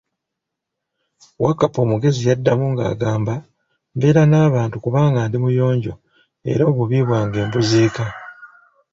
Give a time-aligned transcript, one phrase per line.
[1.43, 3.33] Wakkapa omugezi yaddamu nga agamba,
[3.95, 5.93] Mbeera na abantu kubanga ndi muyonjo
[6.51, 8.05] era obubi bwange mbuziika.